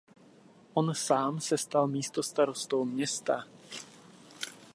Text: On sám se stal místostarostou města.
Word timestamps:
On 0.73 0.93
sám 0.95 1.39
se 1.39 1.57
stal 1.57 1.87
místostarostou 1.87 2.85
města. 2.85 3.43